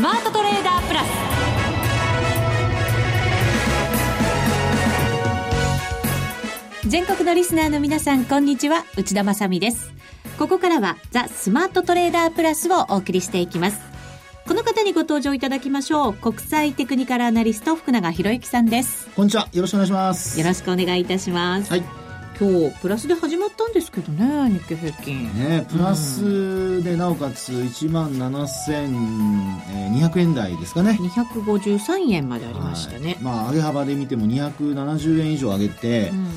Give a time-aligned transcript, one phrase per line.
[0.00, 1.04] スマートトレーダープラ
[6.82, 6.88] ス。
[6.88, 8.86] 全国のリスナーの皆さんこんにちは。
[8.96, 9.92] 内田まさです。
[10.38, 13.78] ここからはザ・スマートトレーダープラスをお送りしていきます。
[14.48, 16.14] この方にご登場いただきましょう。
[16.14, 19.06] 国際テクニカルアナリスト福永博之さんです。
[19.14, 19.50] こんにちは。
[19.52, 20.40] よろしくお願いします。
[20.40, 21.70] よろしくお願いいたします。
[21.70, 21.99] はい
[22.40, 25.24] 今日プラスで始まったんですけどね日経平均。
[25.34, 30.92] ねプラスでなおかつ1万7200円台ですかね。
[30.92, 36.28] 253円までありましたね、はい、まあ上げ幅で見ても270円以上上げて、うん。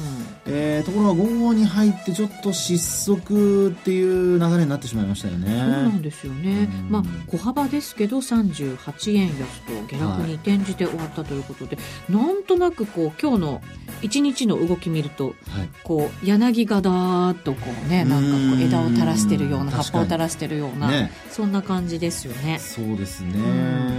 [0.45, 5.47] えー、ところが午後に入ってちょっと失速っていう流れになってしまいましたよね。
[5.47, 6.67] そうなんですよね。
[6.89, 13.61] まあ小幅ですけど38円安と下落に転じて終わったということで、はい、なんとなくこう今日の
[14.01, 15.35] 一日の動き見ると、はい、
[15.83, 15.92] こう
[16.23, 22.59] 柳がだーっとこうねなんかこう枝を垂らしてるような葉っぱを垂らしてるような、ね、そんな感じですよね。
[22.59, 23.33] そうですね。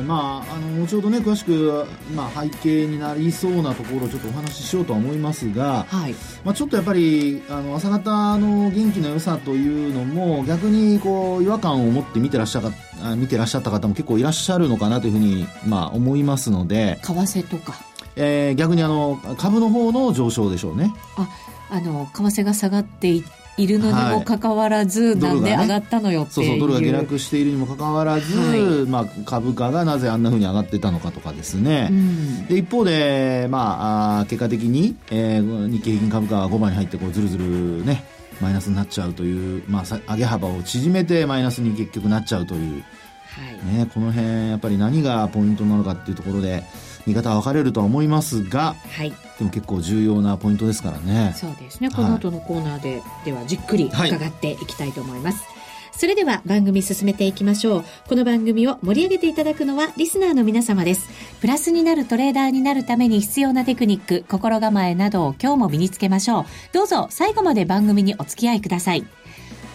[0.06, 16.98] まああの後ほどね詳しくまあ背景になりそうなところをちょっとお話ししようとは思いますが、はい、まあちょっとやっぱりあの朝方の元気の良さというのも逆にこう違和感を持って見てらっしゃった見てらっしゃった方も結構いらっしゃるのかなというふうにまあ思いますので。
[17.02, 17.74] 為替とか。
[18.16, 20.94] えー、逆にあの株の方の上昇でしょうね。
[21.16, 21.28] あ
[21.74, 23.24] あの為替が下がってい
[23.56, 38.04] いるのにもかかわらず、はい、なんで上がったのよっていう、そうそうドルが下落しているにもかかわらず、はい、まあ、株価がなぜあんなふうに上がってたのかとかですね、うん、で一方で、まあ、あ結果的に、えー、日経平均株価が5番に入ってこうずるずるね
[38.40, 42.82] マイナスになっちゃうという、まあ、上げ幅を縮めてマイナスに結局なっちゃうという、
[43.28, 43.76] はい。
[43.78, 46.64] ね、この辺やっぱり何がポイントなのかっていうところで
[47.06, 51.34] 見方は分かれるとは思いますが、はい、でも結構重要なポイントですからね。
[51.36, 51.90] そうですね。
[51.90, 57.84] この後のコーナーで、はい、ではじっくり伺っていきたいと思います、はい、それでは番組進めていきましょう。
[58.08, 61.08] この番組を盛り上げていただくのはリスナーの皆様です。
[61.40, 66.44] プラスになるトレーダーになるために必要なテクニック心構えなどを今日も身につけましょう。
[66.72, 69.04] どうぞ最後まで番組にお付き合いください。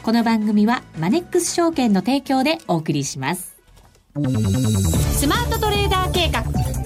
[0.04, 3.58] この番組はマネックス証券の提供でお送りします。
[4.16, 6.40] スマートトレーダー計画。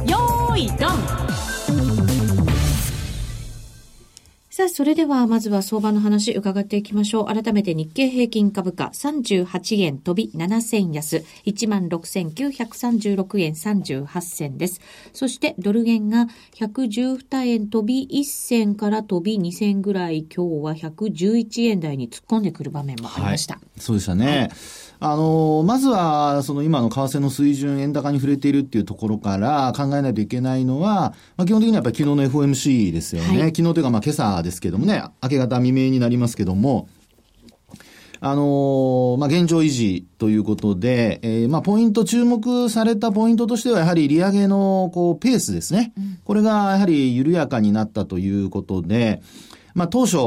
[0.06, 1.53] よーいドン
[4.56, 7.26] さあ、それではまずは相場の話伺っていきましょう。
[7.26, 14.80] 改めて日経平均株価38円飛び7000安、16,936円38銭です。
[15.12, 23.56] そしてドル円が112円飛び1銭から飛び2銭ぐらい、今日は111円台に突っ込んでくる場面もありました。
[23.56, 24.28] はい、そうでしたね。
[24.28, 24.50] はい
[25.06, 33.42] あの、まずは、その今の為替の水準、円高に触れているっていうところから考えないといけないのは、まあ、基本的にはやっぱり昨日の FOMC ですよね。
[33.42, 36.88] はい、昨日というかまあ今朝ですけどもね、明け方未明になりますけども、
[38.26, 45.92] あのまあ、現状維持ということで、えー、まあ、ポイント、注目されたポイントとしては、やはり利上げの、こう、ペースですね。
[45.98, 49.22] うん、これが、やはり緩やかになったということで、
[49.74, 50.18] まあ、当初、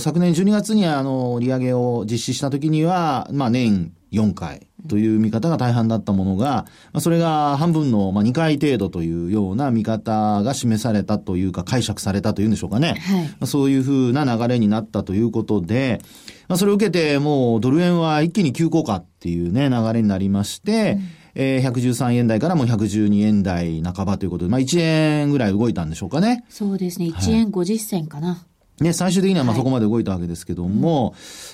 [0.00, 12.94] 昨年12月にあの、利上げを実施したときには、まあ、年4回という見方が大半だったものが、まあ、それが半分の、まあ、2回程度というような見方が示されたというか、解釈されたというんでしょうかね。
[13.00, 16.00] はい、まあ、そういうふうな流れになったということで、
[16.48, 26.44] まあ、それを受けて、もうドル円は一気に急降下っていうね、流れになりまして、うんえー、113円台からも112円台半ばということで、まあ1円ぐらい動いたんでしょうかね。
[26.48, 27.06] そうですね。
[27.06, 28.28] 1円50銭かな。
[28.28, 28.51] はい
[28.82, 31.12] ね、最終的にはまあそこまで動いたわけですけども、はい、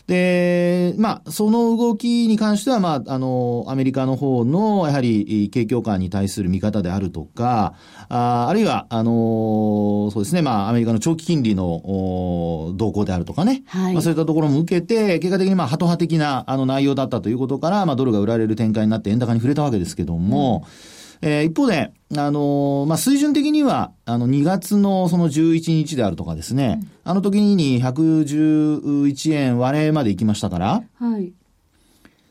[0.09, 7.75] で、まあ、その動きに関しては、まあ、あの、アメリカの方の、やはり、景況感に対する見方であるとか、
[8.09, 31.33] ああるいは、あの、そうですね、まあ、アメリカの長期金利の動向であるとかね、はい、まあ、そういったところも受けて、結果的にまあ、ハト派的な、あの、内容だったということから、まあ、ドルが売られる展開になって円高に触れたわけですけども、うんえー、一方で、あのー、まあ、水準的には、あの、2月のその11日であるとかですね、うん、あの時に111円割れまで行きましたから、はい。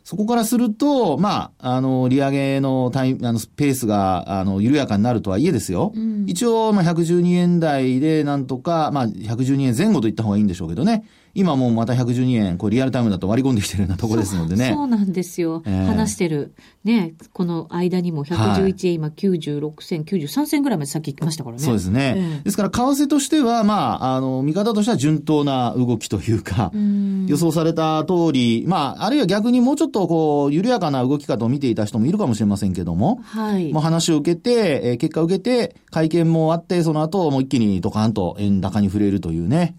[0.08, 5.92] そこからすると、まあ、あの、利上げのタイあの、ペースが、あの、緩やかになるとはいえですよ。
[5.94, 11.04] うん、一応、まあ、112円台でなんとか、まあ、112円前後と言った方がいいんでしょうけどね。
[11.38, 14.72] 今もうまた112円、これリアルタイムだと割り込んできてるようなところですのでね。
[14.74, 15.62] そうなんですよ。
[15.68, 16.56] えー、話してる。
[16.84, 21.62] ね、この間にも111円、今96銭、93銭ぐらいまでさっき行きましたからね。
[21.62, 22.16] そうですね。
[22.18, 26.78] えー、ですから、為替としては、まあ、あの、見方としては順当な動きというか、う
[27.28, 33.72] 予想された通り、まあ、あるいは逆にもうちょっとこう、緩やかな動き方を見ていた人もいるかもしれませんけども、はい。
[33.72, 39.76] もう話を受けて、えー、結果を受けて、会見もあって、その後、もう一気にドカンと円高に触れるというね。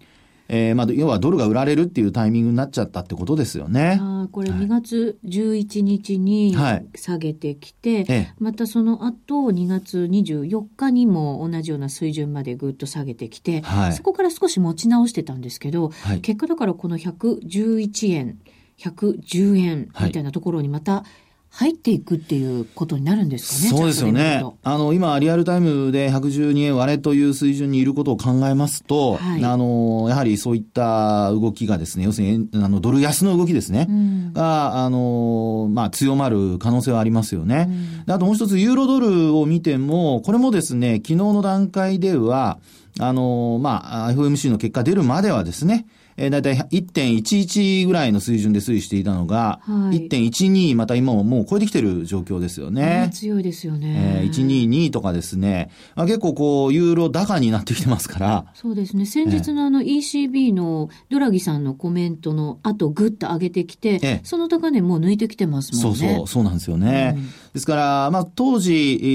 [0.51, 3.99] えー、まあ、要はドルが売られるっていうタイミングになっちゃったってことですよね。
[4.01, 6.55] あこれ2月11日に
[6.95, 18.39] 下げてきて、はい、またその後2月24日にも同じような水準までぐっと下げてきて、はい、そこから少し持ち直してたんですけど、はい、結果だからこの111円、
[18.79, 23.77] 110円みたいなところにまた、はい入っていくっていうことになるんですかね。
[23.77, 24.43] そうですよね。
[24.63, 37.67] あの、今、リアルタイムで112円割れという水準にいることを考えますと、はい、あの、やはりそういった動きがですね、要するに、あの、ドル安の動きですね、うん、が、あの、まあ、強まる可能性はありますよね。
[38.05, 42.59] うん、あともう一つ、ユーロドルを見ても、これもですね、昨日の段階では、
[42.99, 45.87] あの、まあ、FOMC の結果出るまではですね、
[46.19, 53.09] えー、だいたい1.11ぐらいの水準で推移していたのが、はい、1.12また今ももう超えてきてる状況ですよね。
[53.13, 54.21] 強いですよね。
[54.21, 58.45] えー、122とかですね、まあ、結構こう、ユーロ高になってきてますから。
[58.53, 59.05] そうですね。
[59.05, 65.97] 先日のあの ECB のドラギさんのコメントの後ぐっと上げてきて、えー、その高値もう抜いてきてますもんね。
[65.97, 67.13] そうそう、そうなんですよね。
[67.15, 69.05] うん、ですから、まあ当時、え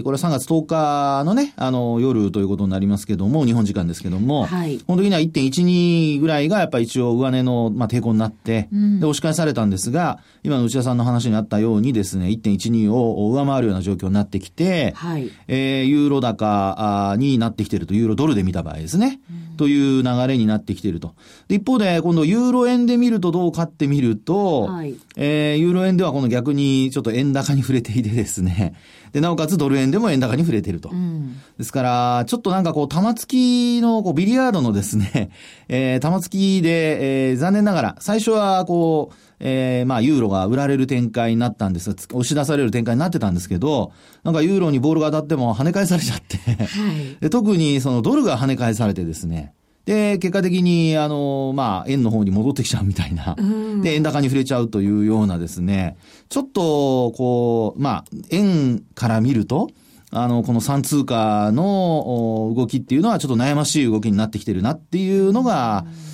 [0.00, 19.20] ー、これは3月10日のね、あの夜ということになりますけども、日本時間ですけども、はい、本時には1.12ぐらいがやっぱり一応上値の、まあ、抵抗になって、うん、で、押し返されたんですが、今の内田さんの話にあったようにですね、1.12を上回るような状況になってきて、はい、えー、ユーロ高になってきていると、ユーロドルで見た場合ですね、
[19.50, 21.14] うん、という流れになってきていると。
[21.48, 28.74] で、一方で、今度ユーロ円で見るとどうかって見ると、はい、えー、ユーロ円ではこの逆にちょっと円高に触れていてですね、
[29.12, 30.90] で、なおかつドル円でも円高に触れていると。
[30.90, 35.30] うん、ですから、ちょっとなんかこう、玉突きの、こう、ビリヤードのですね、
[35.68, 43.92] えー、玉突きで、えー、残念ながら、最初はこう、えー、まあ、ユーロが売られる展開になったんです押し出される展開になってたんですけど、
[44.22, 46.36] なんかユーロにボールが当たっても跳ね返されちゃって。
[46.36, 49.54] はい、で特にそのドルが跳ね返されてですね、
[49.86, 53.34] で、結果的に、あの、まあ、円の方に戻ってきちゃうみたいな。
[53.36, 55.96] うん、で、円高に触れちゃうというようなですね、
[56.28, 59.70] ちょっと、こう、まあ、円から見ると、
[60.12, 66.09] あの、この3通貨の動きっていうのはちょっと悩ましい動きになってきてるなっていうのが、うん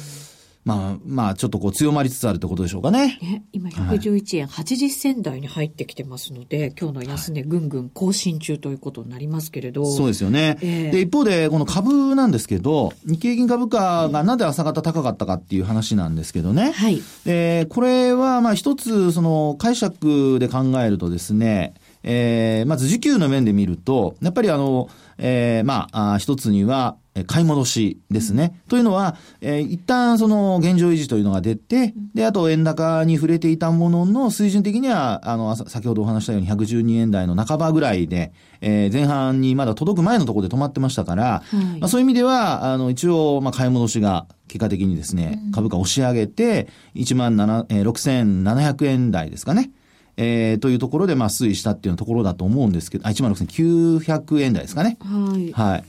[0.67, 3.21] まあ、まあ、ちょっとこう強まりつつあるってことでしょうかね。
[3.23, 9.87] ね今111円80銭台に入ってきてますので、はい、今日の安値ぐんぐん更新中ということになりますけれど。
[9.87, 10.59] そうですよね。
[10.63, 16.73] えー、で、一方で、この株なんですけど、日経銀株価がなぜ朝方高かったかっていう話なんですけどね。
[16.73, 17.01] はい。
[17.25, 28.61] で、これは、まあ一つ、その解釈で考えるとですね、えー、まず時給の面で見ると、やっぱりあの、えー、まあ、あ一つには、買い戻しですね。
[28.69, 41.43] というのは、えー、一旦その現状維持というのが出て、で、あと円高に触れていたものの水準的には、あの、先ほどお話したように112円台の半ばぐらいで、えー、前半にまだ届く前のところで止まってましたから、は
[41.77, 49.71] い、まあ、そういう意味では、あの、一応、まあ、買い戻しが結果的にですね、株価押し上げて、1万7、えー、6700円台ですかね。
[50.19, 54.97] えー、というところで、まあ、推移したっていうところだと思うんですけど、あ、1万6900円台ですかね。
[55.01, 55.53] はい。
[55.53, 55.85] はい。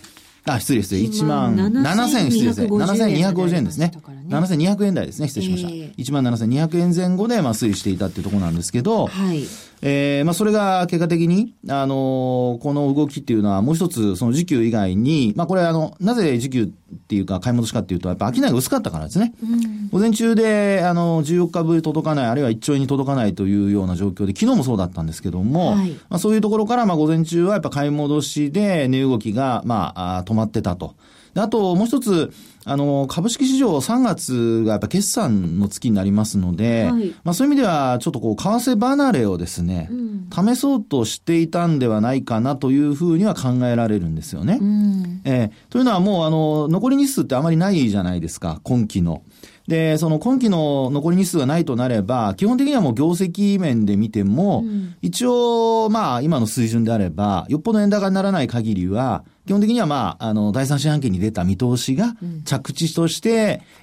[0.48, 1.02] あ、失礼失礼。
[1.02, 2.68] 1万7000、失礼ですね。
[2.68, 3.92] 7250円ですね。
[4.28, 5.28] 7200円台ですね。
[5.28, 5.70] 失礼しました。
[5.70, 9.44] 1万7200円前後で、まあ、推移していたっていうところなんですけど、はい。
[9.82, 16.68] えー、まあ、それが結果的に、あのー、この動きっていうのはもう一つ、その時給以外に、まあ、これあの、なぜ時給っ
[17.08, 19.34] ていうか買い戻しかっていうと、やっぱ商いが薄かったからですね。
[19.44, 30.96] うん、午前中で、あの、14日分届かない、あるいは1兆円に届かないというような状況で、昨日もそうだったんですけども、はい、まあ、そういうところから、まあ、午前中はやっぱ買い戻しで値動きが、まあ、止まってたと。
[31.36, 32.32] あと、もう一つ、
[32.70, 44.60] あの、株式市場3月がやっぱ決算の月になりますので、はい、まあそういう意味では、ちょっとこう、為替離れをですね、うん、試そうとしていたんではないかなというふうには考えられるんですよね。
[44.62, 49.22] うん、えー、というのはもう、あの、残り日数ってあまりないじゃないですか、今期の。
[49.68, 63.30] で、その今期の残り日数がないとなれば、基本的にはもう業績面で見ても、うん、一応、まあ、今の水準であれば、よっぽど円高にならない限りは、基本的にはまあ、あの、第三四半期に出た見通しが着地として、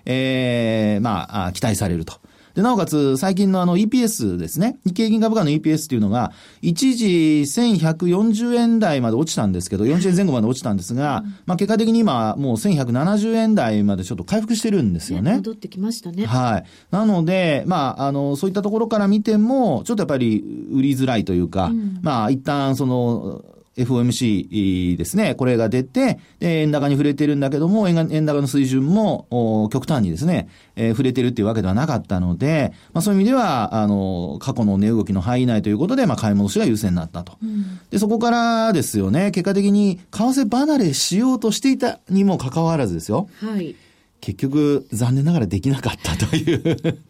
[0.07, 2.15] うん、ええー、まあ、期待されると。
[2.55, 4.79] で、なおかつ、最近のあの EPS ですね。
[4.85, 6.33] 日経銀株価の EPS っていうのが、
[6.63, 7.07] 一時
[7.45, 15.35] 1140円台まで落ちたんですけど、40円前後まで落ちたんですが、うん、まあ結果的に今、もう1170円台までちょっと回復してるんですよね。
[15.37, 16.27] 戻ってきましたね。
[16.27, 16.65] はい。
[16.93, 23.45] なので、まあ、あの、そういったところから見ても、ちょっとやっぱり売りづらいというか、うん、まあ、一旦その、
[23.77, 37.37] FOMC ですね、これが出て、円高に触れてるんだけども、円円高の水準も極端にですね、えー、触れてるっていうわけではなかったので、まあそういう意味では、あの、過去の値動きの範囲内ということで、まあ買い戻しが優先になったと。
[37.43, 43.29] うん、で、そこからですよね、結果的に為替離れしようとしていたにもかかわらずですよ。
[43.41, 43.75] はい。
[44.21, 46.63] 結局、残念ながらできなかったという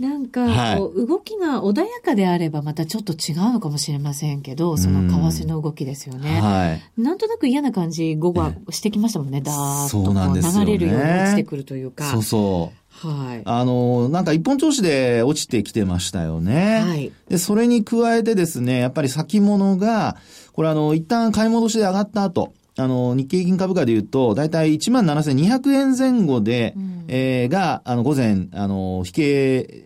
[0.00, 6.40] なんか、はい、動きが穏やかであればまたちょっと違うのかもしれませんけど、その為替の動きですよね。
[6.40, 12.10] はい、なんとなく嫌な感じ、午後はしてきましたもんね、だーっと流れるように落ちてくるというか。
[12.10, 12.82] そうそう。
[13.08, 13.42] はい。
[13.44, 16.80] あの、なんか一本調子で落ちてきてましたよね。
[16.86, 17.12] はい。
[17.28, 20.16] で、それに加えてですね、やっぱり先物が、
[20.52, 29.22] これあの、一旦買い戻しで上がった後、あの、日経平均株価で言うと、だいたい17,200円前後で、うん、えー、が、あの、午前、あの、引け、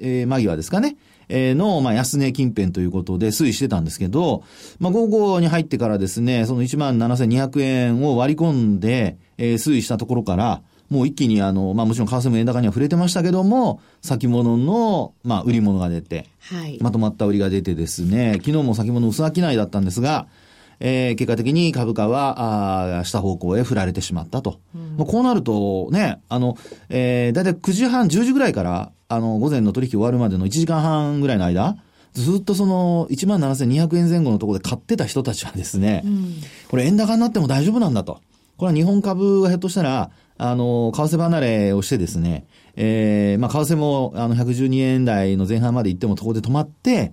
[0.00, 0.96] えー、間際ですかね。
[1.28, 4.44] えー、の、まあ、安値近辺ということで推移してたんですけど、
[4.78, 20.28] まあ、午後に入ってからですね、その17,200円を割り込んで、えー、推移したところから、もう一気にあの、まあもちろん為替も円高には触れてましたけども、先物の、まあ売り物が出て、はい、まとまった売りが出てですね、昨日も先物薄商いだったんですが、
[20.80, 24.60] えー、結果的に株価は、あ下方向へ振られてしまったと。
[24.98, 26.56] うん、こうなると、ね、あの、
[26.88, 31.76] えー、だいたい9時半、10時ぐらいから、あの、午前の取引終わるまでの1時間半ぐらいの間、
[32.12, 36.34] ずっとその、17,200円前後のところで買ってた人たちはですね、うん、
[36.68, 38.20] これ円高になっても大丈夫なんだと。
[38.56, 47.12] これは日本株がひょっとしたら、あの、為替離れをしてですね、えー、まあ、為替も、あの、112円台の前半まで行っても、そこで止まって、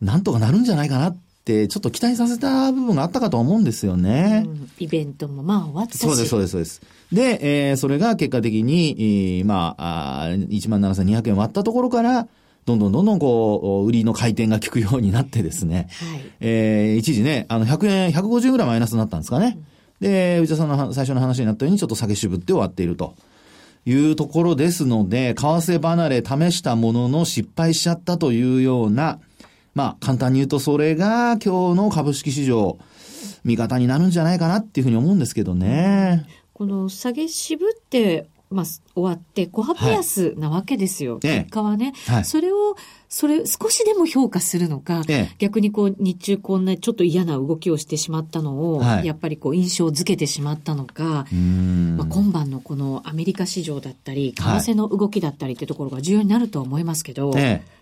[0.00, 1.27] なんとかなるんじゃないかなって、
[1.68, 4.44] ちょっと期待させた部分があったかと思うんですよね。
[4.46, 5.98] うん、イベントもまあ終わったし。
[5.98, 6.82] そうです、そうです、そうです。
[7.12, 12.28] で、えー、それが結果的に、えー、まあ、あ17,200円割ったところから、
[12.66, 15.88] どんどんどんどんこう、売りの回転が効くようになってですね。
[15.90, 16.20] はい。
[16.40, 19.56] えー、一時ね、あの、100円、150円ぐらいマイナスになったんですかね。
[19.56, 23.14] うんで、内田さんの最初の話になったように、ちょっと下げ渋って終わっていると。
[23.86, 29.18] いうところですので、為替離れ試したものの失敗しちゃったというような、
[29.78, 32.78] まあ、簡単に言うとそれが今日の株式市場、
[33.44, 36.26] 味方になるんじゃないかなっていうふうに思うんですけどね。
[36.52, 41.14] この下げ渋ってまあ、終わって、小幅安なわけですよ。
[41.14, 42.76] はい、結果はね、はい、それを、
[43.10, 57.77] それ、少しでも評価するのか、ええ、逆にこう、日中こんなちょっと嫌な動きをしてしまったのを、はい、やっぱりこう、印象づけてしまったのか、まあ、今晩のこのアメリカ市場だったり、為替の動きだったりってところが重要になると思いますけど、ええ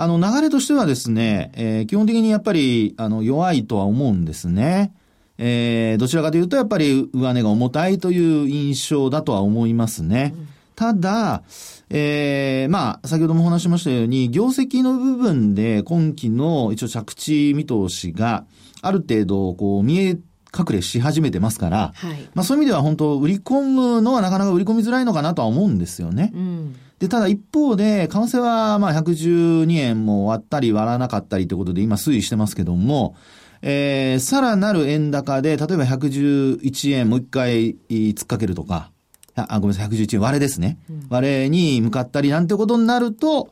[0.00, 4.94] あの、流れとしてはですね、えー、基本的にやっぱり、あの、弱いとは思うんですね。
[5.36, 10.34] えー、どちらかというとやっぱり上値が重たいという印象だとは思いますね。
[10.36, 11.42] うん、ただ、
[11.90, 18.44] えー、まあ、先ほどもお話しましたように、業績の部分で今期の一応着地見通しが
[18.80, 20.18] ある程度こう見え
[20.56, 26.32] 隠れし始めてますから、はい、まあそういう意味では本当売り込むのはなかなか売り込みづらいのかなとは思うんですよね。
[26.34, 33.16] うんで、ただ一方で、為替はまあ112円も割ったり割らなかったりということで今推移してますけども、
[33.62, 38.90] えー、さらなる円高で、例えば111円もう一回突っかけるとか、
[39.34, 40.78] あ、ごめんなさい、111円割れですね。
[40.90, 43.48] うん、割れに向かったりなんてことになると、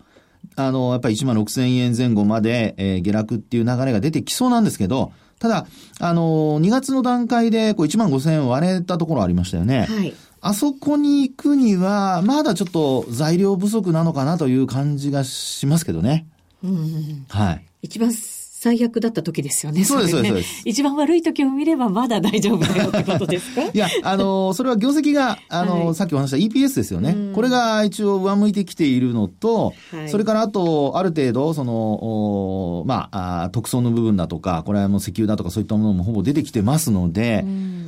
[0.56, 5.66] あの、やっぱり1万6千円前後まで、えー、下落っていう流れが出てきそうなんですけど、ただ、
[6.00, 9.86] あの、2月の段階で、こう1万5千円割れたところありましたよね。
[9.88, 10.12] はい。
[10.40, 16.26] あそこに行くには、まだちょっと材料不足なのかなという感じがしますけどね。
[16.62, 17.26] うん。
[17.28, 17.64] はい。
[17.82, 18.12] 一番
[18.60, 19.84] 最悪だった時ですよね。
[19.84, 20.62] そうです、ね、そうです。
[20.64, 23.62] 一番悪い時を見ればまだ大丈夫だよってことですか？
[23.72, 27.14] いや、あの、それは業績が、あの、はい、さっきお話した EPS ですよね。
[27.36, 37.44] これが一応上向いてきているのと、はい、それからあと、ある程度、その、まああ、特装の部分だとか、これはもう石油だとかそういったものもほぼ出てきてますので、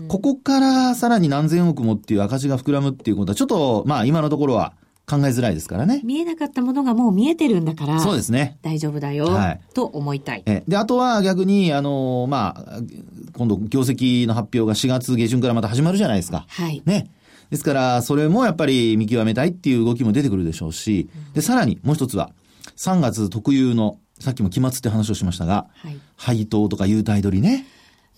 [0.06, 4.74] ここからさらに何千億もっていう赤字が膨らむっていうことは、ちょっと、まあ、今のところは、
[5.10, 6.00] 考えづらいですからね。
[6.04, 7.98] 見えなかったものがもう見えてるんだから。
[7.98, 8.58] そうですね。
[8.62, 9.26] 大丈夫だよ。
[9.26, 9.60] はい。
[9.74, 10.44] と思いたい。
[10.46, 12.80] え、で、あとは逆に、あの、まあ、
[13.36, 16.46] 今度業績の発表が4月下旬からまた始まるじゃないですか。
[16.48, 16.80] はい。
[16.84, 17.10] ね。
[17.50, 22.30] ですから、それもやっぱり見極めたいっていう動きも出てくるでしょうし、で、さらにもう一つは、
[22.76, 27.66] 3月特有の、さっきも期末って話をしましたが、はい、配当とか優待取りね。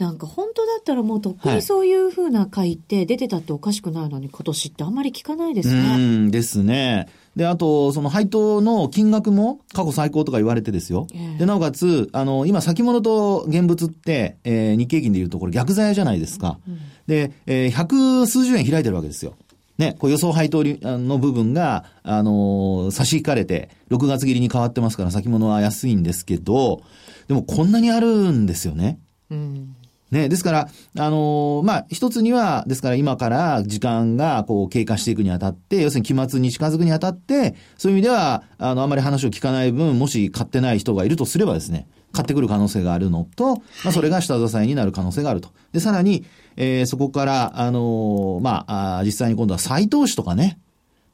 [0.02, 5.94] なんか本当だったらもうとっくにそういうふうな回って出てたっておかしくないのに、今年ってあんまり聞かないですね。
[5.94, 7.09] うんですね。
[7.37, 11.06] で、あと、その配当の金額も過去最高とか言われてですよ。
[11.14, 16.59] えー、で、なおかつ、あの、今先物と現物って、えー、日経金でいうところ逆剤じゃないですか。
[16.68, 19.35] うん、で、えー、百数十円開いてるわけですよ。
[19.78, 26.82] ね、こう予想配当の部分が、あのー、差し引かれて、6月切りに変わってますから先物は安いんですけど、
[27.28, 28.99] でもこんなにあるんですよね。
[29.30, 29.76] うん
[30.12, 45.49] ね、ですから、あのー、まあ、一つには、ですから今から時間がこう経過していくにあたって、要するに期末に近づくにあたって、そういう意味では、あの、あまり話を聞かない分、もし買ってない人がいるとすればですね、買ってくる可能性があるのと、まあ、それが下支えになる可能性があると。
[45.73, 46.26] で、さらに、
[46.57, 50.59] えー、そこから、あのー、まあ、あ実際に今度は再投資とかね、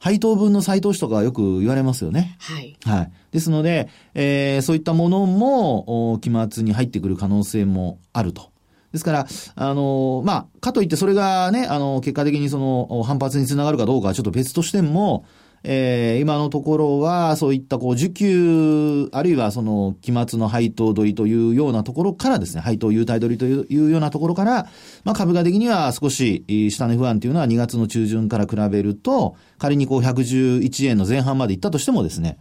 [0.00, 2.36] 配当分の再投資とかよく言われますよね。
[2.40, 2.76] はい。
[2.84, 3.12] はい。
[3.30, 8.50] ですので、えー、そういったものも、期末に入ってくる可能性もあると。
[8.92, 15.24] ですから、あの、まあ、かといってそれがね、あの、結果的にその、反発につながるかどうかはちょっと別としても、
[15.64, 24.68] えー、今のところは、そういったこう、受給、あるいはその、期末の配当取りというようなところからですね、配当優待取りというようなところから、
[25.04, 32.38] まあ、株価的には少し、下値不安というのは2月の中旬から比べると、仮にこう、111円の前半まで行ったとしてもですね、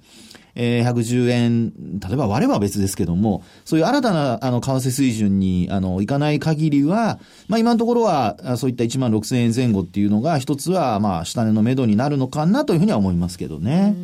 [0.60, 13.96] えー、110円、例えば割れば別ですけども、そういう新たな、あの、為替水準に、あの、いかない限りは、まあ今のところは、そういった1万6000円前後っていうのが、一つは、まあ、下値の目処になるのかなというふうには思いますけどね。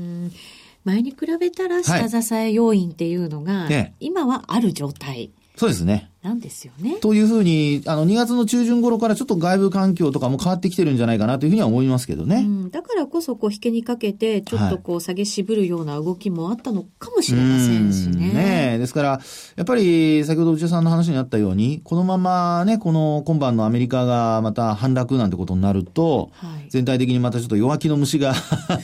[0.84, 5.32] 前に比べたら下支え要因っていうのが、はいね、今はある状態。
[5.56, 6.13] そうですね。
[6.24, 6.96] なんですよね。
[7.02, 12.38] というふうに、あの、2月の中旬頃からちょっと外部環境とかも変わってきてるんじゃないかなというふうには思いますけどね。
[12.38, 18.32] うん、だからこそ、こう、引けにかけて、ちょっとこう、下げ渋るような動きもあったのかもしれませんしね。
[18.32, 19.10] ねですから、
[19.58, 28.34] やっぱり、先ほど内田さんの話にあったように、このままね、この今晩のアメリカがまた反落なんてことになると、はい、全体的にまたちょっと弱気の虫が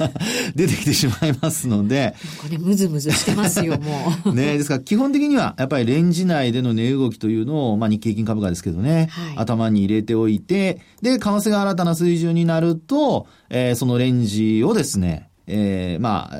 [0.55, 2.15] 出てきてしまいますので。
[2.41, 4.33] なんかね、ムズムズしてますよ、もう。
[4.35, 16.37] ねですから基本的には、やっぱりレンジ内での値動きというのを、まあ日経平均株価ですけどね、はい、頭に入れておいて、で、為替が新たな水準になると、えー、そのレンジをですね、えー、まあ、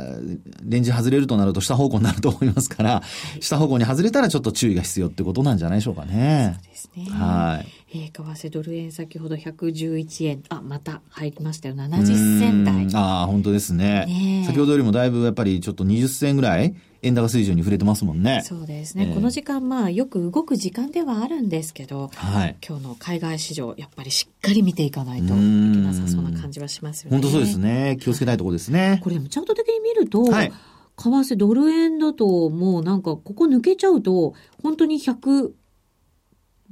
[0.64, 3.04] レンジ外れるとなると下方向になると思いますから、は
[3.38, 6.60] い、下方向に外れたらちょっと注意が必要ってことなんじゃないでしょうかね。
[6.62, 7.06] そうですね。
[7.10, 7.80] はい。
[7.92, 11.76] えー、為替ドル円先ほど111円、あ、また入りましたよ。
[11.76, 12.88] 70銭台。
[12.94, 14.06] ああ、本当ですね。
[14.06, 18.42] ね先ほどよりもだいぶやっぱりちょっと20銭ぐらい円高水準に触れてますもんね。
[18.46, 19.08] そうですね。
[19.08, 27.18] えー、この時間、まあ、よく動く時間ではあるんですけど、はい、今日の海外市場、やっぱりしっかり見ていかないといけなさそうな感じはしますよね。
[27.18, 27.98] 本当そうですね。
[28.02, 29.00] 気をつけたいところですね。
[29.04, 30.56] これチャート的に見ると、はい、為
[30.98, 35.52] 替ドル円だと、もうなんか、ここ抜けちゃうと、本当に100、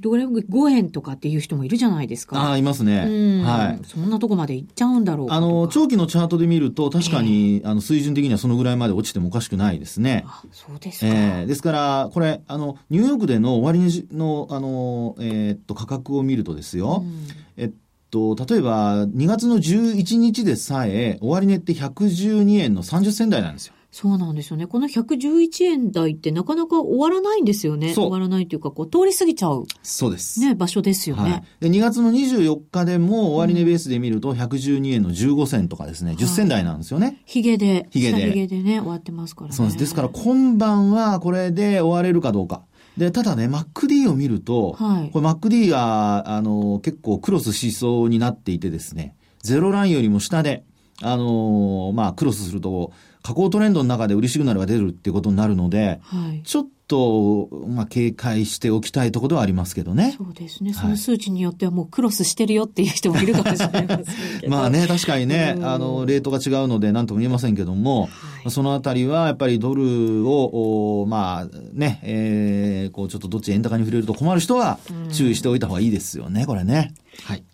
[0.00, 2.38] どれぐらい5円とかっていう人もいるじゃないですか。
[2.40, 3.42] ああ、いますね。
[3.44, 3.84] はい。
[3.84, 10.24] そんなとこまで行っちゃうんだろうあの、長期のチャートで見ると、確かに、えー、あの、水準的にはそのぐらいまで落ちてもおかしくないですね。
[10.26, 11.06] あ、そうですか。
[11.06, 17.72] えー、ですから、これ、あの、ニューヨークでの終値の、あの、えー、っと、価格を見るとですよ、うん、えっ
[18.10, 23.74] と、例えば、2月の11日でさえ、終値って112円の30銭台なんですよ。
[24.00, 24.68] そうなんですよね。
[24.68, 27.94] この111円台ってなかなか終わらないんですよね。
[27.94, 29.64] 終わらないというか、こう、通り過ぎちゃう。
[29.82, 30.38] そうです。
[30.38, 31.22] ね、場所ですよね。
[31.22, 37.20] はい、で、2月の24日でも終値ベースで見ると、112円の15銭とかですね、10銭台なんですよね。
[37.26, 37.88] ヒゲで。
[37.90, 38.28] ヒゲで。
[38.28, 39.56] ヒゲでね、終わってますからね。
[39.56, 39.78] そうです。
[39.78, 42.62] ですから、今晩はこれで終われるかどうか。
[42.96, 50.62] で、ただね、MacD を見ると、はい、これ MacD が、あの、結構クロスしそうになっていてですね、ゼロラインよりも下で、
[51.02, 52.92] あのまあ、クロスすると、
[53.28, 60.14] 下降トレンドの中で売りシグナルが出るっていうことになるので、はい、ちょっと、まあ、警戒しておきたいところではありますけどね。
[60.16, 60.72] そうですね。
[60.72, 64.48] その数値によってはもうクロスしてるよっていう人もいるかもしれません。
[64.48, 68.08] まあね、確かにね、あの、レートが違うので何とも言えませんけども、は
[68.46, 74.78] い、そのあたりはやっぱりドルを、まあね、えー、こうちょっとどっち円高に触れると困る人は
[75.12, 76.94] 注意しておいた方がいいですよね、これね。
[77.24, 77.44] はい。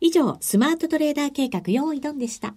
[0.00, 2.56] 以上、スマートトレーダー計画用意ドンでした。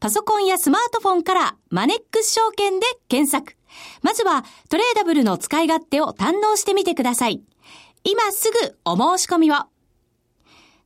[0.00, 3.56] パソコンやスマートフォンからマネックス証券で検索。
[4.02, 7.42] まずはトレーダブルの使い勝手を堪能してみてください。
[8.04, 9.56] 今すぐお申し込みを。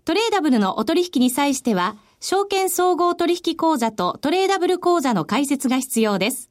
[0.05, 6.51] トレーダブルのお取引に際しては、証券総合取引口座とトレーダブル口座の開設が必要です。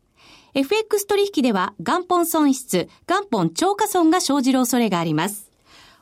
[0.53, 5.48] FX 取引では元本損失、元本超過損が生じる恐れがあります。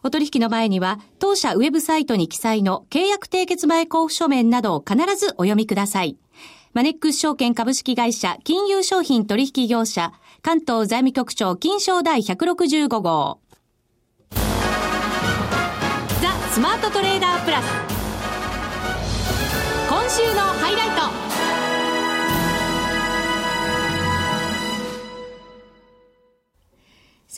[0.04, 6.18] お取引の前には、当社ウェブサイトに記載の契約締結前交付書面などを必ずお読みください。
[6.74, 13.40] マネックス証券株式会社金融商品取引業者関東財務局長金賞第165号。
[16.22, 17.66] ザ・スマートトレーダープラス。
[19.90, 20.90] 今週のハイライ
[21.22, 21.27] ト。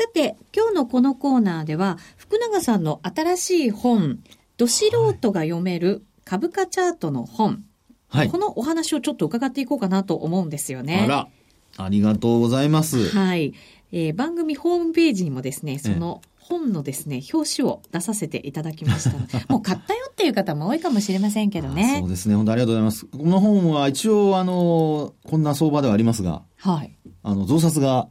[0.01, 4.19] さて、今日のこのコーナーでは、福永さんの新しい本、
[4.55, 7.65] ど素人が読める株価チャートの本、
[8.07, 11.01] はい、このお話をちょっと伺っていこうかなと思うんですよね。
[11.03, 11.27] あら、
[11.75, 13.09] ありがとうございます。
[13.09, 13.53] はい。
[13.91, 19.17] えー、番組ホームページにもですね、その本のですね、表紙を出させていただきました。
[19.51, 21.97] もう買ったよっていう方も多いかもしれませんけどね。
[21.99, 22.37] そうですね。
[22.37, 23.05] 本当ありがとうございます。
[23.05, 26.95] この本は一応、あの、こんな相場ではありますが、はい。
[27.21, 28.07] あの、増刷が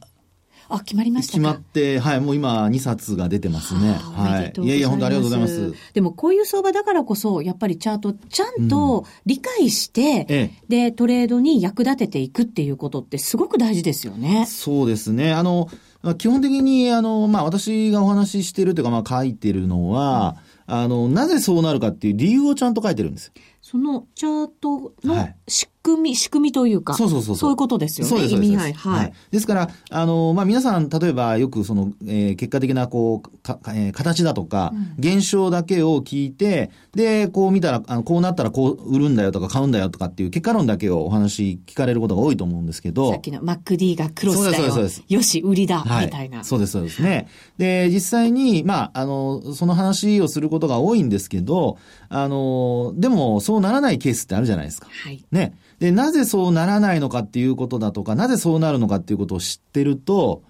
[0.69, 3.93] あ、決まりました決まって、はい、もう今2冊が出てますね。
[3.93, 4.61] はい。
[4.61, 5.73] いやいや、本当ありがとうございます。
[5.93, 14.45] でもこういう相場だからこそ、やっぱりチャートちゃんと理解して、うん、で、トレードに役立てていくっていうことってすごく大事ですよね。
[14.47, 15.33] そうですね。
[15.33, 15.69] あの、
[16.17, 23.33] 基本的に、あの、まあ、私がお話ししてるというか、まあ、書いてるのは、うん、あの、なぜそうなるかっていう理由をちゃんと書いてるんですよ。
[23.61, 28.09] そのチャートの仕組み、はい、仕組みというか、そうそうそうそういうことですよね。
[28.09, 28.35] そうです。
[28.35, 28.73] 意味合い。
[28.73, 29.13] はい。
[29.31, 43.11] ですから、あの、まあ、皆さん、例えばよくその、えー、結果的な、こう、か、えー、形だとか、うん、現象だけを聞いて、で、こう見たら、あのこうなったらこう売るんだよとか買うんだよとかっていう結果論だけをお話聞かれることが多いと思うんですけど。
[43.11, 44.53] さっきの MacD がクロスだよ。
[44.55, 45.03] そうです、そうです。
[45.07, 46.43] よし、売りだ、はい、みたいな。
[46.43, 47.27] そうです、そうですね。
[47.57, 51.77] で、実際に、まあ、あの、その話をすることが多いんですけど、
[52.09, 54.87] あの、でも、そうならないケースってあるじゃないですか。
[54.89, 55.23] はい。
[55.31, 55.53] ね。
[55.79, 60.43] で、なぜそうならないのかっていうことだとか、なぜそうなるのかっていうことを知ってると、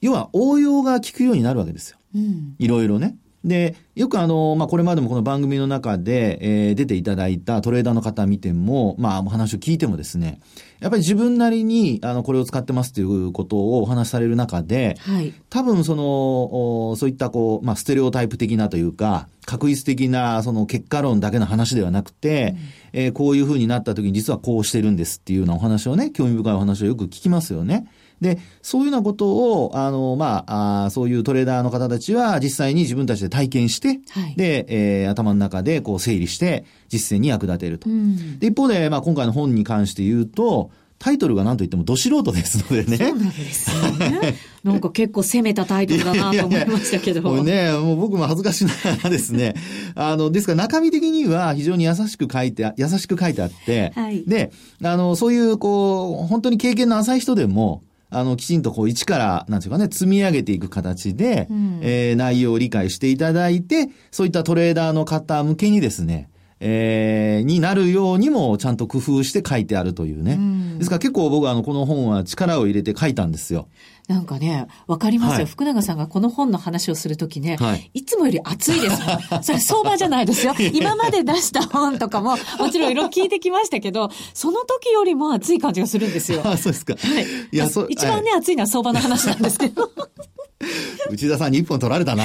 [0.00, 1.98] 要は応用が効くようになるわけですよ。
[2.14, 2.56] うん。
[2.58, 3.16] いろいろね。
[3.46, 10.40] で、よくあの、まあ、これまでもこの番組の中で、えー、出ていただいたトレーダーの方見ても、まあ、お話を聞いてもですね、
[10.80, 22.56] やっぱり自分なりに、あの、これを使ってますということをお話しされる中で、はい、多分その、そういったこう、まあ、ステレオタイプ的なというか、確率的なその結果論だけの話ではなくて、
[22.94, 27.86] うん、えー、こういうふうになった時に実はこうしてるんですっていうようなお話をね、興味深いお話をよく聞きますよね。
[28.20, 29.28] で、そういうようなこと
[29.62, 37.90] を、あの、まあ、あそういうトレーダーの方たちは実際に自分たちで体験して、はい、で、えー、頭の中でこう整理して実践に役立てると。
[37.90, 42.96] うん、で、一方で、まあ、今回の本に関して言うと、タイトルが何と言ってもど素人ですのでね。
[42.96, 43.76] そうなんですよ
[44.22, 44.34] ね。
[44.64, 47.20] なんか結構攻めたタイトルだなと思いましたけど。
[47.20, 49.54] いやいやね、もう僕も恥ずかしながらですね。
[49.94, 54.50] あの、ですから中身的には非常に優しく書いて、優しく書いてあって、はい、で、
[54.82, 70.34] あの、そういう、こう、本当に経験の浅い人でも、あの、きちんとこう、一から、なんていうかね、積み上げていく形で、うん、えー、内容を理解していただいて、そういったトレーダーの方向けにですね、えー、になるようにもちゃんと工夫して書いてあるというね。
[70.34, 73.68] うん、ですから結構僕はあの、この本は力を入れて書いたんですよ。
[74.08, 78.96] なんかね、わかりますよ、はい、福永さんがこの本の話をするときね、はい、いつもより熱いです。
[79.42, 80.54] それ相場じゃないですよ。
[80.72, 86.40] 今まで出した本とかも、もちろんいろいろ聞いてきましたけど、その時よりも熱い感じがするんですよ。
[86.46, 86.94] あそうですか。
[86.94, 87.26] はい。
[87.52, 89.90] いや、そ一番ね、熱いのは相場の話なんですけど。
[91.10, 92.24] 内田さんに一本取られたな。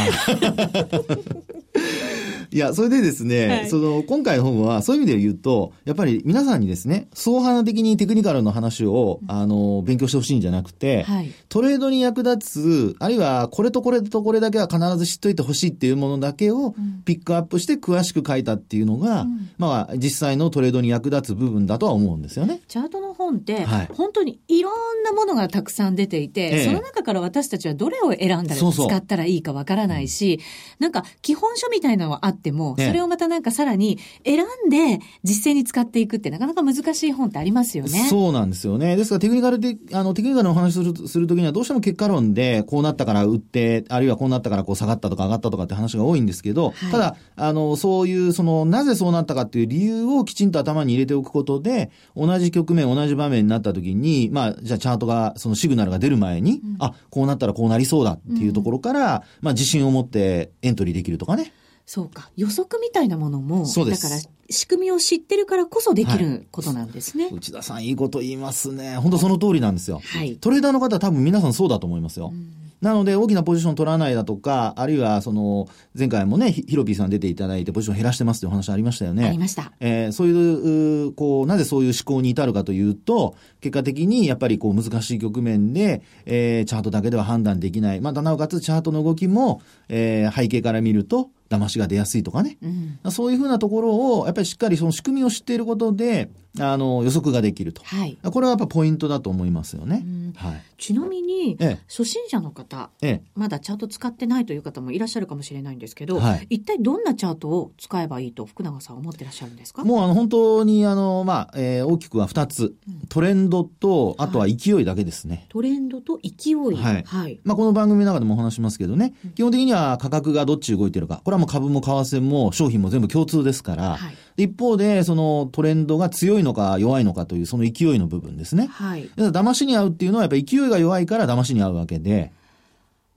[2.53, 22.61] いや、それでですね、はい、その、今回の本は、そういう意味で言うと、やっぱり皆さんにですね、総派的にテクニカルの話を、あの、勉強してほしいんじゃなくて、はい、トレードに役立つ、あるいは、これとこれとこれだけは必ず知っといてほしいっていうものだけを、ピックアップして詳しく書いたっていうのが、うん、まあ、実際のトレードに役立つ部分だとは思うんですよね。
[22.67, 30.47] チャートの本って、はい、本当にいろんなものがたくさん出ていて、ええ、その中から私たちはどれを選んだら使ったらいいかわからないし、そうそ
[30.79, 38.07] うなんか、基本書みたいなのはあっても、それをまたなんかさらに選んで実践に使っていくってなかなか難しい本ってありますよね。
[38.09, 38.95] そうなんですよね。
[38.95, 61.53] ですからテクニカルで、あの、テクニカルの話する、するときにはどうしても結果論で、こうなったから売って、あるいはこうなったからこう下がったとか上がったとかって話が多いんですけど、はい、ただ、あの、そういう、その、なぜそうなったかっていう理由をきちんと頭に入れておくことで、同じ局面、同じ場面になったときに、まあ、じゃあチャートが、そのシグナルが出る前に、うん、あ、こうなったらこうなりそうだっていうところから、うん、まあ、自信を持ってエントリーできるとかね。
[61.93, 62.31] そうか。
[62.37, 64.03] 予測みたいなものも、そうです。
[64.03, 67.25] だから、仕組みを知ってるからこそできることなんですね。
[67.25, 68.95] はい、内田さん、いいこと言いますね。
[68.95, 69.99] 本当その通りなんですよ。
[70.01, 70.37] はい。
[70.37, 72.31] トレーダーの方は多分皆さんそうだと思いますよ。
[72.79, 79.27] なので、大きなポジション取らないだとか、あるいは、その、前回もね、ヒロピーさん出ていただいて、ポジション減らしてますというお話ありましたよね。
[79.27, 79.73] ありました。
[79.81, 87.99] えーそういう、こう、なぜそういう思考に至るかというと、結果的にやっぱりこう難しい局面で、えーチャートだけでは判断できない。
[87.99, 92.57] まあ、なおかつチャートの動きも、えー背景から見ると、騙しが出やすいとかね。
[92.61, 92.67] う
[93.07, 93.11] ん。
[93.11, 97.81] そういうふうなところを、やっぱりしっかりその仕組みを知っていることで、あの、予測ができると。
[97.83, 98.17] はい。
[98.23, 100.07] これはやっぱポイントだと思いますよねう。
[100.07, 100.61] んはい。
[100.77, 103.23] ちなみに、ええ初心者の方、ええ。
[103.35, 109.83] まだチャート使ってないという方もいらっしゃるかもしれないんですけど、はい一体どんなチャートを使えばいいと福永さんは思ってらっしゃるんですか？
[109.85, 112.75] もうあの本当にあの、まあ、えー大きくは2つ。
[113.09, 115.45] トレンドと、あとは勢いだけですね。
[115.49, 116.55] トレンドと勢い。
[116.55, 117.39] はいはい。
[117.43, 121.21] まあ、この番組の中でもお話しますけどね、基本的には価格がどっち動いてるか。
[121.23, 128.67] これはもう株も為替も商品も全部共通ですから、はい一方で、そのトレンドが強いのか弱いのかというその勢いの部分ですね。
[128.67, 129.09] はい。
[129.15, 132.31] だ騙しに合うっていうのはやっぱり勢いが弱いから騙しに合うわけで、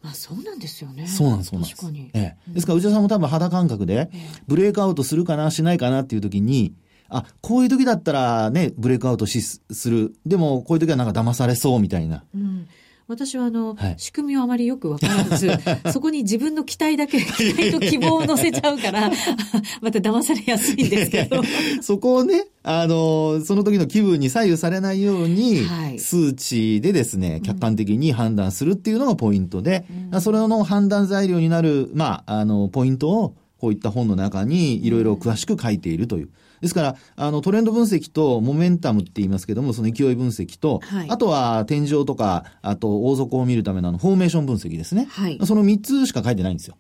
[0.02, 1.06] まあそうなんですよね。
[1.06, 1.80] そうなんです、そうなんです。
[1.80, 2.10] 確かに。
[2.12, 2.52] ええ。
[2.52, 4.10] ですから、内田さんも多分肌感覚で、
[4.46, 6.74] ブレイクアウトするかな、しないかなっていう時に、
[7.08, 10.14] あ、こういう時だったらね、ブレイクアウトしする。
[10.26, 12.24] でも、こういう時はなんか騙されそうみたいな。
[12.34, 12.66] うん
[13.06, 13.94] 私はあの、はい。
[13.98, 15.50] 仕組みをあまりよくわからず、
[15.92, 19.10] そこに自分の期待だけ、 期待と希望を乗せちゃうから、
[19.82, 21.42] また騙されやすいんですけど。
[21.82, 25.98] そこをね、あの、その時の気分に左右されないように、はい。
[25.98, 29.84] 数値でですね、客観的に判断するっていうのがポイントで、
[30.20, 36.28] それの判断材料になる、まあ、あの、ポイントを、こういった本の中にいろいろ詳しく書いているという。
[36.64, 45.06] ですから、あの、トレンド分析とモメンタムって言いますけども、その勢い分析と、はいあとは天井とか、あと大底を見るためのフォーメーション分析ですね。
[45.10, 46.78] はいその3つしか書いてないんですよ。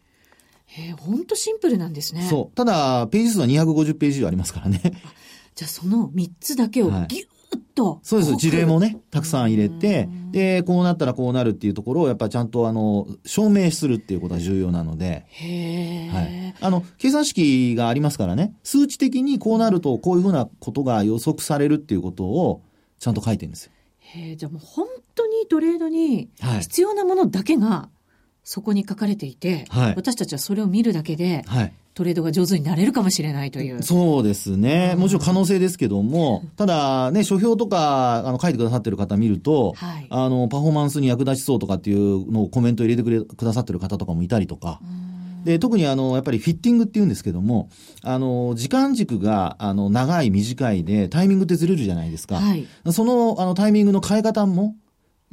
[0.64, 2.26] へえ、ほんとシンプルなんですね。
[2.30, 2.56] そう。
[2.56, 4.80] ただ、ページ数は250ページ以上ありますからね。
[5.54, 7.26] じゃあその3つだけをギュはいーッ
[7.74, 8.00] と。
[8.02, 8.36] そうです。
[8.36, 16.54] 事例もね、たくさん入れて、で、こうなったらこうなるっていうところを、やっぱりちゃんと、あの、証明するっていうことが重要なので、へえ、はい。
[16.60, 22.62] あの、計算式がありますからね、数値的にこうなると、こういうふうなことが予測されるっていうことを、
[22.98, 23.72] ちゃんと書いてるんですよ。
[23.98, 27.88] へえ、じゃあもう本当にトレードにはい必要なものだけが
[28.42, 31.72] そこに書かれていて、はい私たちはそれを見るだけではい。
[31.94, 33.82] トレードが上手になれるかもしれないという。
[33.82, 34.96] そうですね。
[34.96, 44.80] もちろん可能性ですけども、ただね、書評とか、あの、書いてくださってる方見ると、はいあの、パフォーマンスに役立ちそうとかっていうのをコメント入れてくれ、くださってる方とかもいたりとか、
[45.44, 47.68] で、特にあの、やっぱりフィッティングって言うんですけども、
[48.02, 52.36] あの、時間軸が、あの、長い短いで、タイミングってずれるじゃないですか。
[52.36, 54.83] はいその、あの、タイミングの変え方も、い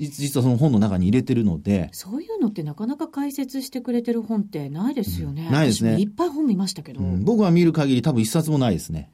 [0.09, 5.45] 実はその本の中に入れてるので、そういうのってなかなか解説してくれてる本ってないですよね。
[5.45, 7.01] うんないですねいっぱい本見ましたけど。
[7.01, 9.11] うん僕が見る限り多分一冊もないですね。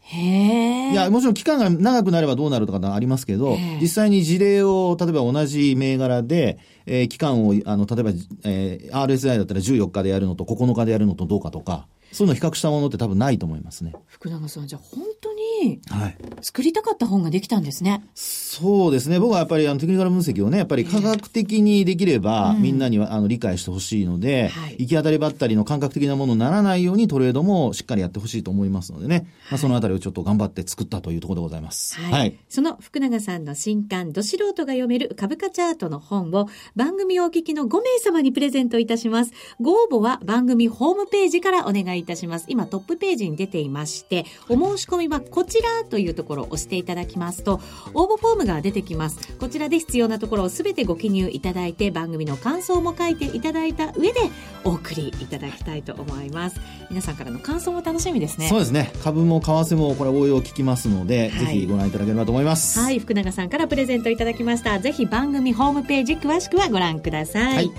[0.00, 0.92] へえ。
[0.92, 8.10] いや、もちろん期間が長くなればどうなるとかありますけど、ええ実際に事例を、例えば同じ銘柄で、えー期間を、あの、例えば、
[8.44, 13.94] えー RSI だったら14日でやるのと9日でやるのとどうかとか、そういうのを比較したものって多分ないと思いますね。
[14.06, 15.29] 福永さん、じゃあ本当
[15.62, 16.16] にはい。
[16.42, 18.04] 作りたかった本ができたんですね。
[18.14, 19.18] そうですね。
[19.18, 32.00] 僕はやっぱりあのテクニカル分析をね、やっぱり科学的にできれば、みんなにはあの理解してほしいので、はい行き当たりばったりの感覚的なものにならないようにトレードもしっかりやってほしいと思いますのでね、まあ、そのあたりをちょっと頑張って作ったというところでございます。
[32.00, 32.38] はい。
[32.48, 39.32] その福永さんの新刊、ど素人が読める株価チャートの本を番組をお聞きの5名様にプレゼントいたします。
[39.60, 42.46] ご応募は番組ホームページからお願いいたします。
[42.48, 47.60] 今トップページに出ていまして、お申し込みはこちらというところを押していただきますと、
[47.92, 49.36] 応募フォームが出てきます。
[49.38, 54.20] こちらで必要なところをすべてご記入いただいて、番組の感想も書いていただいた上で
[54.64, 56.60] お送りいただきたいと思います。
[56.88, 58.48] 皆さんからの感想も楽しみですね。
[58.48, 58.92] そうですね。
[59.02, 62.78] 株も為替もこれ応用聞きますので、はいぜひご覧いただければと思います。
[62.78, 64.78] はい、福永さんからプレゼントいただきました。
[64.78, 67.54] ぜひ番組ホームページ詳しくはご覧ください。
[67.54, 67.70] はい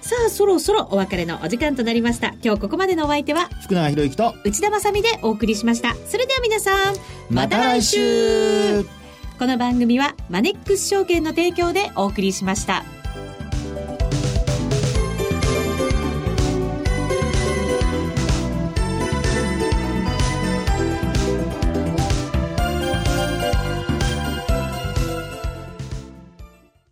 [0.00, 2.34] さあ、そろそろお別れのお時間となりました。
[2.42, 5.94] 今日ここまでのお相手は福永博之と、内田まさみでお送りしました。
[6.06, 6.94] それでは皆さん、
[7.28, 8.84] また来週
[9.38, 12.99] この番組はマネックス証券の提供でお送りしました。